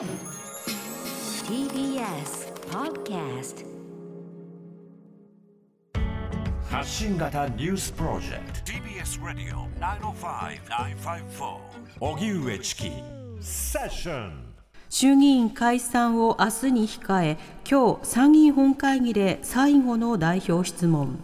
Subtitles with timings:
[0.00, 0.08] TBS
[2.70, 3.66] Podcast
[6.70, 8.72] 発信型ニュースプロジェクト。
[8.72, 11.58] TBS ラディオ905-954
[12.00, 12.90] おぎゅうえちき
[13.42, 14.54] セッション。
[14.88, 17.36] 衆議院解散を明日に控え
[17.70, 21.22] 今日参議院本会議で最後の代表質問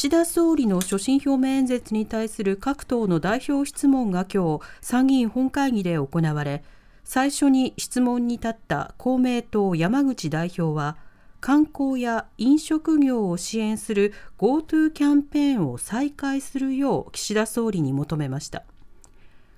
[0.00, 6.64] 岸田総理の所信表明演説に対する各党の代表質問が今日参議院本会議で行われ
[7.04, 10.96] 最初に質問に立った公明党山口代表は
[11.42, 18.62] 観光や飲食業を支援する GoTo キャンペーンを再開するよう岸田総理に求めました。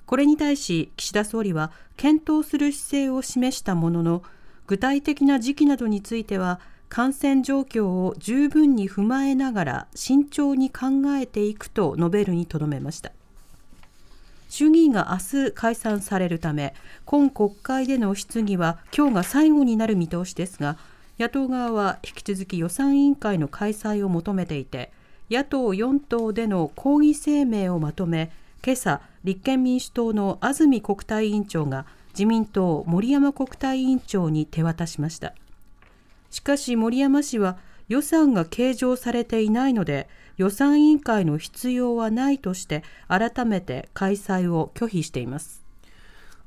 [0.07, 4.25] これに対し岸田総理は検討する姿勢を示したものの
[4.67, 6.59] 具体的な時期などについては
[6.93, 10.89] 感染状況を十分に踏まえながら慎重に考
[11.19, 13.13] えていくと述べるにとどめました。
[14.51, 16.75] 衆議院が明日解散されるため
[17.07, 20.77] 今国会での質疑は今日が最後になる見通しですが
[21.19, 24.93] 野党側は引き続き予算委員会の開催を求めていて
[25.31, 28.31] 野党4党での抗議声明をまとめ
[28.63, 35.33] 今朝立憲民主党の安住国対委員長が自民党森山国対委員長に手渡しました。
[36.33, 45.62] しかし森山氏は予算が計上されていないので予算委員会の必要はないとして改めて開催を拒否しています。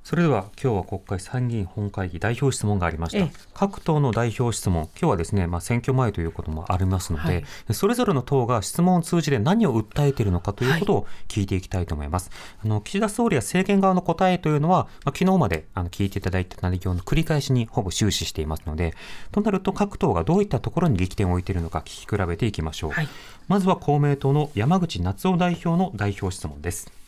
[0.06, 3.28] それでは今日は国会参議院本会議代表質問がありました。
[3.56, 7.40] 各党の代表質問、今日はですね、まあ、選挙前ということもありますので、は
[7.72, 12.30] い、それぞれの党が質問を通じて何を訴えているのかということを聞いていきたいと思います。
[12.30, 18.94] はい、あの岸田総理や政権側の答えというのは、まあ、昨日まであの聞いていただいた内容の繰り返しにほぼ終始していますので、
[19.32, 22.92] となると各党がどういったところに力点を置いているのか聞き比べていきましょう。
[22.92, 23.08] はい、
[23.48, 27.05] まずは公明党の山口夏夫代表の代表質問です。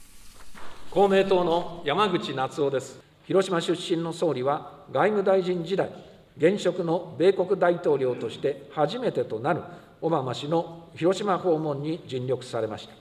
[0.98, 3.00] 公明党の山口夏夫です。
[3.28, 5.92] 広島出身の総理は、外務大臣時代、
[6.38, 9.62] 現職の米国大統領として初めてとなる
[10.02, 12.95] オバマ氏の広島訪問に尽力されました。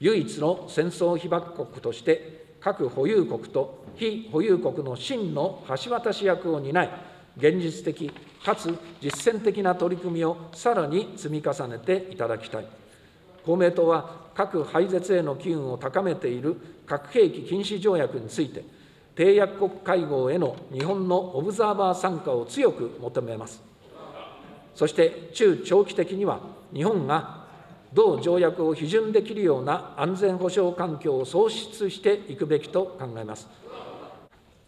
[0.00, 6.90] 唯一の戦争被爆国として、核保有国と非保有国の真の橋渡し役を担い、
[7.36, 8.10] 現実的
[8.44, 12.66] かつ実践的な取り組みをさらに積み重ねていただきたい。
[13.44, 18.64] 公明党は核廃絶への機運を高めている核兵器禁止条約について、
[19.16, 23.62] 締約国会合への日本のオブザーバー参加を強く求めます。
[24.74, 26.40] そして中長期的には、
[26.74, 27.46] 日本が
[27.94, 33.48] 同条約を批准できるような安全保障環境を創出していくべきと考えます。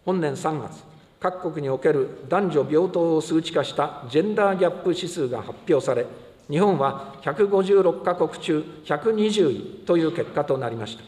[0.07, 0.83] 本年3月、
[1.21, 6.07] 各国における男女平等を数値化したジェンダーギャップ指数が発表され、
[6.51, 11.05] 日本は156カ国中120位という結果となりました。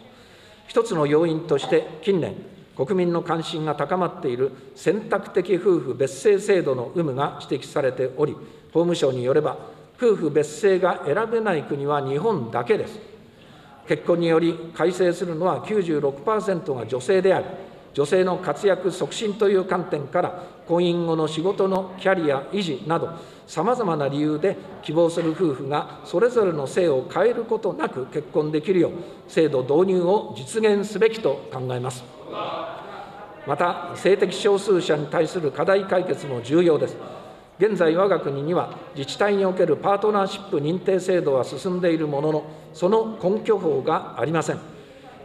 [0.68, 2.34] 一つの要因として近年、
[2.76, 8.32] 国民の関心が高まっている選択的夫婦別姓制度の有無が指摘されており、
[8.72, 9.56] 法務姓によれば、
[9.96, 12.98] 夫婦別姓が選べない国は日本だけです。
[13.88, 17.46] 結婚により改正するのは96%が女性であり、
[17.92, 23.10] 女性の活躍促進という観点から、婚姻後の仕事のキャリア維持など、
[23.46, 28.92] さまざまな理由で希望する夫婦がそれぞれの性を変えることなく結婚できるよう、
[29.26, 32.04] 制度導入を実現すべきと考えます。
[33.46, 36.96] また、性的少数者に対する課題解決も重要です。
[37.58, 44.58] 現在、我が国には自治体におけるパートナーシップ認定制度は進んでいるものの、その根拠法がありません。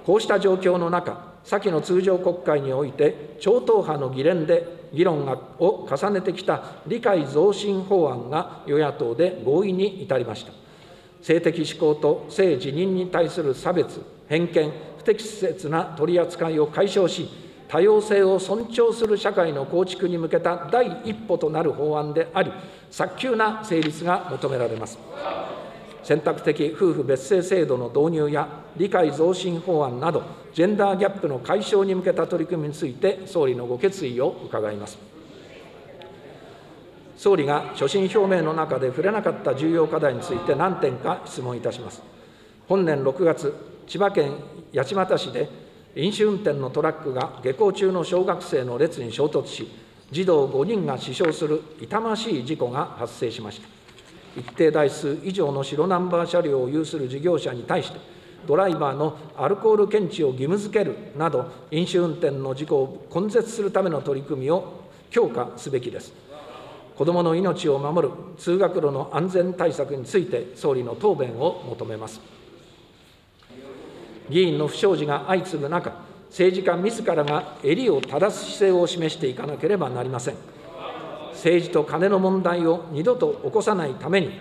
[0.05, 5.27] こうした状況の中、先の通常国会において、超党派の議連で議論
[5.59, 10.51] を重ねてきた理解増進法案が与野党で合意に至りました。
[11.21, 17.29] 性的指向と性自認に対する差別、偏見、不適切な取り扱いを解消し、
[17.67, 22.51] 多様性を尊重する社会の構築に向けた第一歩となる法案であり、
[22.89, 24.97] 早急な成立が求められます。
[26.05, 30.21] 選択的夫婦別姓制度の導入や理解増進法案など、
[30.53, 34.99] ジェンダーギャップの解消に向けた取り組みについて、総理のご決意を伺います。
[37.17, 42.03] 総理が所信表明の中で触れなかった重要課題について何点か質問いたします。
[42.67, 43.55] 本年6月、
[43.87, 44.33] 千葉県
[44.75, 45.49] 八街市で
[45.95, 49.67] 飲酒運転のトラックが下校中の小学生の列に衝突し、
[50.11, 53.74] 児童5人が死傷する痛ましい事故が発生しました。
[54.37, 57.99] 一定台数以上の白ナンバー車両を有する事業者に対して、
[58.45, 66.13] ドライバーのアルコール検知を義務付けるなど、飲酒運転の事故を根絶するための取り組みを強化すべきです。
[66.95, 72.19] 子どもの命を守る通学路の安全対策について、総理の答弁を求めます。
[74.29, 75.91] 議員の不祥事が相次ぐ中、
[76.29, 80.35] 政治家自らが襟を正す姿勢を示していかなければなりません。
[81.45, 84.31] 政治とカネの問題を二度と起こさないために、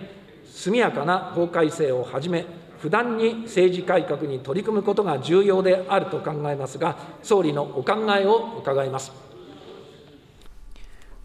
[0.51, 2.47] 速やかな法改正をはじめ、
[2.79, 9.24] 不断に政治改革に取り組むことが重要であると考えますが、総理のお考えを伺います。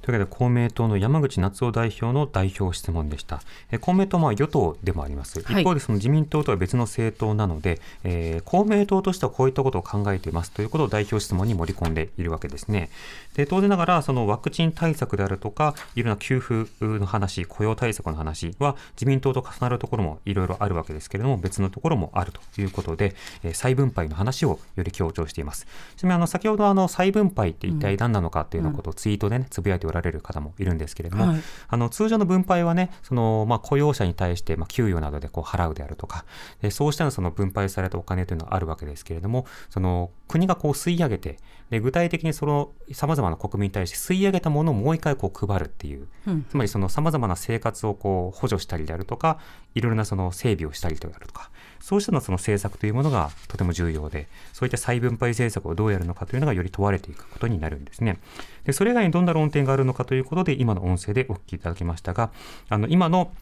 [0.02, 3.43] というわけで公明党の山口夏夫代表の代表質問でした。
[3.70, 5.41] え公明党は与党でもあります。
[5.41, 12.91] 一方でその自民党とは別の政党なので、えー、公明党としてはこういったことを考えていますということを代表質問に盛り込んでいるわけですね。
[13.35, 25.67] で当然ながらそのワクチン対策であるとか、いろんな給付の話、雇用対策の話は自民党と重なるところもいろいろあるわけですけれども、別のところもあるということで、えー、再分配の話をより強調しています。
[25.96, 36.25] ちなみにあの先ほどあの再分配って一体何なのかというようなことをツイートでね、つぶやいておられる方もいるんですけれども、はい、あの通常の分配はね、そのまあ、雇用者に対してまあ給与などでこう払うであるとか、
[36.62, 41.38] でそうしたその分配されたお金というのはあるわけですけれども、その国がこう吸い上げて、
[41.70, 49.38] で具体的にそのさまざまな国民に対して吸い上げたものをもう一回こう配るっていう、うん、つまりそのさまざまな生活をこう補助したりであるとか、
[49.75, 51.50] いろいろなその整備をしたりであるとか、
[51.81, 58.19] そうしたのその政策というものがとても重要で、そういった再分配政策をどうやるのかというのがより問われていくことになるんですね。
[58.64, 62.31] でそれ以外にどんな論点があるのかということで、今の音声でお聞きいただきましたが、
[62.69, 63.32] あの今の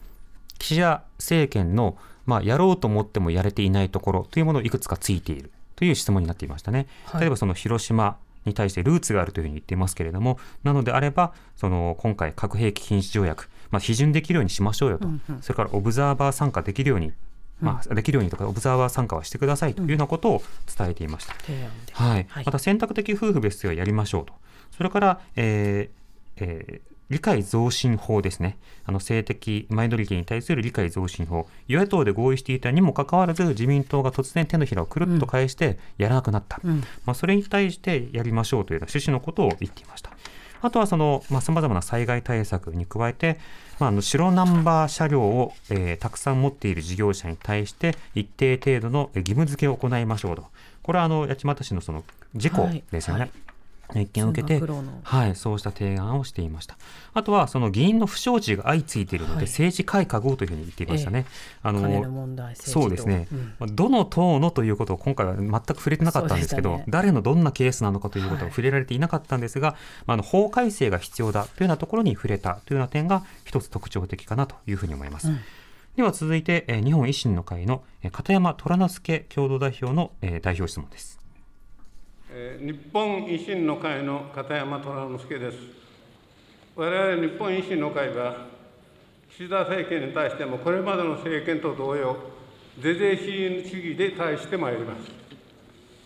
[0.57, 6.87] 岸田政権の、まあ、やろうと思ってもやれていないところというものをいくつかついているという質問になっていましたね。
[7.19, 17.13] 例えばその広島に対してルーツがあるというふうに言っていますけれども、なのであれば、その今回、核兵器禁止条約、まあ、批准できるようにしましょうよと、うんうん、それからオブザーバー参加できるように
[17.61, 20.41] まあ、できるようにとか、オブザーバー参加はしてくださいというようなことを
[20.77, 21.35] 伝えていました。
[21.91, 24.33] はい、また選択的夫婦別姓はやりましょうと。
[24.77, 25.99] それから、えー
[26.39, 28.57] えー、理解増進法ですね。
[28.85, 31.47] あの性的マイノリティに対する理解増進法。
[31.67, 36.59] 与野党で合意していたにもかかわらず、自民党が突然手のひらをくるっと返してやらなくなった。
[36.63, 40.11] うん、まあ、それに対してやりましょうというような趣旨のことを言っていました。
[40.61, 43.39] あとはその、まあ、様々な災害対策に加えて、
[43.79, 50.45] まあ、あの白ナンバー車両を、えー、たくさん持っている事業者に対して一定程度の義務付けを行いましょうと。
[50.83, 52.03] これはあの八街市のその
[52.35, 53.21] 事故ですよね。
[53.21, 53.49] はいはい
[53.95, 54.61] 一見を受けて、
[55.03, 56.77] はい、そうした提案をしていました。
[57.13, 61.25] あとは、その議員の不祥事が相次いでいるので、はい、政治改革をというふうに言っていましたね。
[61.63, 63.27] えー、あのそうですね、
[63.59, 69.77] うん、どの党のということを今回は全く触れてなかったんですけど、ね、誰のどんなケースなのかということは触れられていなかったんですが、はい、
[70.07, 75.29] あの法改正が必要だというようなところに触れたというような点が一つ特徴的かなというふうに思います。
[75.29, 75.39] うん。
[75.95, 81.18] では続いて、え日本維新の会の片山虎之助共同代表の、え代表質問です。
[82.31, 85.57] 日本維新の会の片山虎之助です。
[86.75, 88.45] 我々日本維新の会は、
[89.31, 92.17] 岸田政権に対してもこれまでの政権と同様、
[92.79, 95.11] 是々非主義で対してまいります。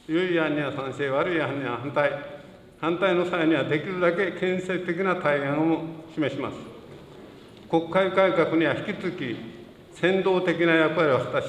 [0.07, 2.11] 良い案には賛成、悪い案には反対、
[2.79, 5.83] 反対の際にはできるだけ建設的な対案を
[6.15, 6.55] 示します。
[7.69, 9.35] 国会改革には引き続き、
[9.91, 11.47] 先導的な役割を果たし、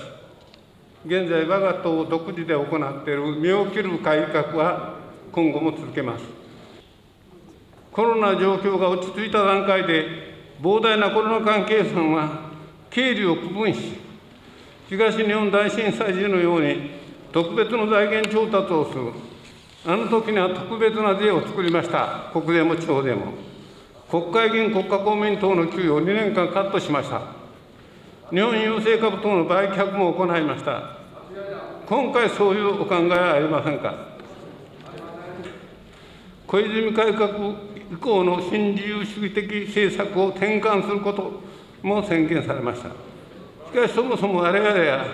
[1.07, 4.95] 現在、我が党独自で行っている身を切る改革は
[5.33, 6.25] 今後も続けます。
[7.93, 10.07] コロナ状況が落ち着いた段階で、
[10.63, 12.51] 膨大なコロナ関係算は
[12.89, 13.99] 経理を区分し、
[14.89, 16.91] 東日本大震災時のように
[17.33, 19.13] 特別の財源調達をする、
[19.85, 23.35] あの時には特別な税を作りました、国税も地方でも。
[24.11, 27.45] 国会議員、国家公務員等の給与を2年間カットしました。
[28.31, 31.04] 日本郵政株等の売却も行いました。
[31.87, 33.95] 今回、そういうお考えはありませんか？
[36.47, 37.29] 小泉改革
[37.93, 41.43] 以降の新自由主義的政策を転換すること
[41.83, 42.89] も宣言されました。
[42.89, 42.93] し
[43.75, 45.05] かし、そもそも我々は、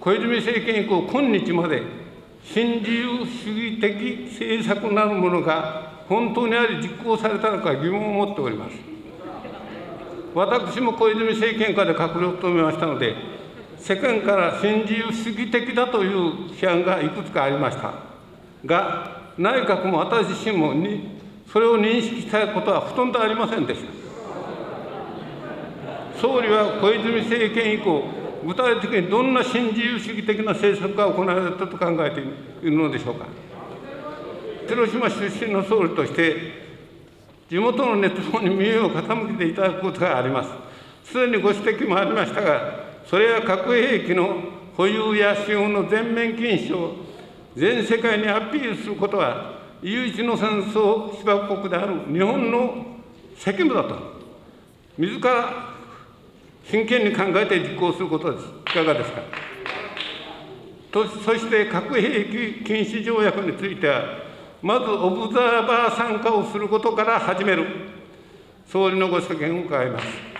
[0.00, 1.82] 小泉政権以降、今日まで、
[2.44, 8.76] 新自由主義的政策なるものが本当にあり実行されたのか疑問を持っております。
[10.34, 13.31] 私も小泉政権下で閣僚を務めましたので、
[13.82, 17.92] 世間から新自由主義的だという批判がいくつかありました
[18.64, 21.18] が、内閣も私自身もに
[21.52, 23.90] それを認識したことはほとんどありませんでした。
[26.20, 28.04] 総理は小泉政権以降、
[28.46, 32.20] 具体的にどんな新自由主義的な政策が行われたと考えて
[32.64, 33.26] いるのでしょうか。
[34.68, 36.36] 広島出身の総理として、
[37.50, 40.50] 地元のネットに耳を傾けていただくことがあります。
[41.10, 44.36] すでにご指摘もありましたが、それは核兵器の
[44.76, 46.96] 保有や使用の全面禁止を
[47.54, 52.86] 全世界にアピールすることは、唯一の戦争被爆国である日本の
[53.36, 53.96] 責務だと、
[54.96, 55.74] 自ら
[56.64, 58.44] 真剣に考えて実行することです。
[58.46, 59.20] いかがですか？
[60.92, 62.24] とそして核兵
[62.60, 64.04] 器禁止条約については、
[64.62, 67.66] まずオブザーバー参加をすることから始める、
[68.66, 70.31] 総理のご所見を伺います。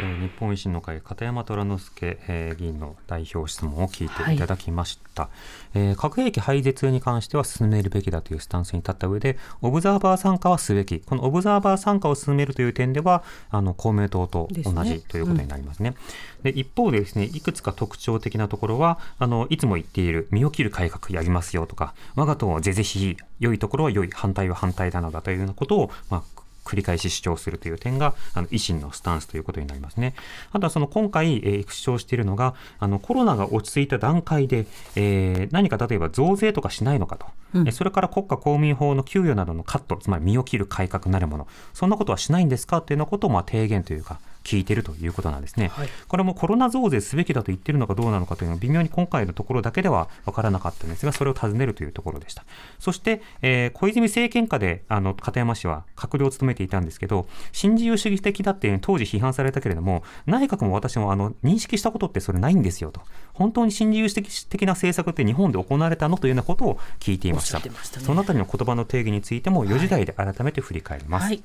[0.00, 5.28] えー、日本維新の会片山虎之助、えー、議員の代表質問を聞いていただきました、は
[5.74, 11.00] い、えー、核兵器廃絶に関しては進めるべきだというスタンスに立った上でオブザーバー参加はすべき。
[11.00, 15.94] このオブザーバー参加を進めるという点ではあの公明党と同じ、ということになりますね、
[16.42, 26.39] で一方でですねいくつか特徴的なところはあのいつも言っている身を切る改革やりますよとか我が党はぜぜひ良いところは良い反対は反対なのだというようなことを、まあ、
[26.70, 30.14] 繰り返し主張するという点が、あの維新のスタンスということになりますね。
[30.52, 42.80] あとはその今回、えー、主張しているのが、あのコロナが落ち着いた段階で、えー、何か例えば増税とかしないのかと、うん、それから国家公務員法の給与などのカット、つまり身を切る改革なるもの、そんなことはしないんですか？
[42.82, 52.44] というようなことをまあ提言というか、聞いているということなんですね、はい、これもコロナ増税すべきだと言っているのかどうなのかというのは微妙に今回のところだけでは分からなかったんですがそれを尋ねるというところでした。
[52.78, 63.00] そして、えー、小泉政権下であの片山氏は閣僚を務めていたんですけど新自由主義的だって当時批判されたけれども内閣も私もあの認識したことってそれないんですよと。
[63.34, 67.70] 本当に新自由主義的な政策って日本で行われたのというようなことを聞いていました、ね、
[68.04, 71.42] そのあたりの言葉の定義についても4時台で改めて振り返ります、はい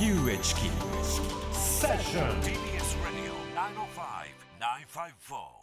[0.00, 0.60] 荻上チキ
[1.52, 3.36] セッション TBS ラディオ
[5.28, 5.59] 905-954